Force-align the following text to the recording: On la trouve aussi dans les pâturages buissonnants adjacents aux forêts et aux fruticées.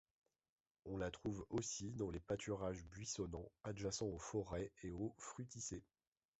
On 0.85 0.97
la 0.97 1.11
trouve 1.11 1.45
aussi 1.51 1.91
dans 1.91 2.09
les 2.09 2.19
pâturages 2.19 2.83
buissonnants 2.87 3.51
adjacents 3.63 4.07
aux 4.07 4.17
forêts 4.17 4.71
et 4.81 4.89
aux 4.89 5.13
fruticées. 5.19 5.83